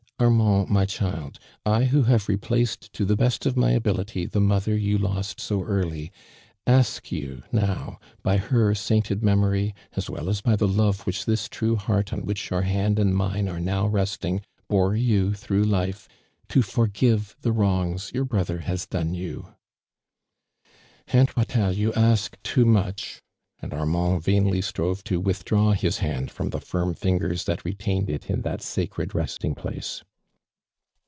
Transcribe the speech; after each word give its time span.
"Armand, 0.31 0.69
my 0.69 0.85
child, 0.85 1.39
I 1.65 1.85
who 1.85 2.03
have 2.03 2.29
replaced 2.29 2.93
to 2.93 3.05
the 3.05 3.15
best 3.15 3.47
of 3.47 3.57
my 3.57 3.71
ability 3.71 4.27
the 4.27 4.39
mother 4.39 4.77
you 4.77 4.99
lost 4.99 5.41
so 5.41 5.63
early, 5.63 6.11
ask 6.67 7.11
you, 7.11 7.41
now, 7.51 7.97
by 8.21 8.37
her 8.37 8.75
sainted 8.75 9.23
memory, 9.23 9.73
as 9.93 10.11
well 10.11 10.29
as 10.29 10.41
by 10.41 10.55
the 10.55 10.67
love 10.67 11.07
which 11.07 11.25
this 11.25 11.49
true 11.49 11.75
heart 11.75 12.13
on 12.13 12.23
which 12.23 12.51
your 12.51 12.61
hand 12.61 12.99
and 12.99 13.15
mine 13.15 13.49
are 13.49 13.59
now 13.59 13.87
resting, 13.87 14.41
bore 14.67 14.95
you 14.95 15.33
through 15.33 15.63
life, 15.63 16.07
to 16.49 16.61
forgive 16.61 17.35
tlie 17.41 17.57
wrongs 17.57 18.11
youi 18.11 18.27
brother 18.27 18.59
has 18.59 18.85
done 18.85 19.15
youT' 19.15 19.55
"Aunt 21.07 21.33
Patello, 21.33 21.75
you 21.75 21.93
ask 21.95 22.37
too 22.43 22.65
much," 22.65 23.23
and 23.59 23.73
Armand 23.73 24.21
vainly 24.21 24.61
strove 24.61 25.03
to 25.05 25.19
withdraw 25.19 25.71
his 25.71 25.97
hand 25.97 26.29
from 26.29 26.51
the 26.51 26.61
firm 26.61 26.93
fingoi,s 26.93 27.43
that 27.45 27.65
retained 27.65 28.07
it 28.11 28.29
in 28.29 28.41
that 28.41 28.61
sacred 28.61 29.15
resting 29.15 29.55
place. 29.55 30.03